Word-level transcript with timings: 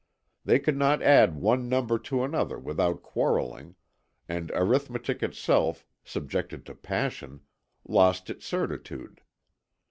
They 0.43 0.57
could 0.57 0.77
not 0.77 1.03
add 1.03 1.35
one 1.35 1.69
number 1.69 1.99
to 1.99 2.23
another 2.23 2.57
without 2.57 3.03
quarrelling, 3.03 3.75
and 4.27 4.49
arithmetic 4.55 5.21
itself, 5.21 5.85
subjected 6.03 6.65
to 6.65 6.73
passion, 6.73 7.41
lost 7.87 8.27
its 8.27 8.47
certitude. 8.47 9.21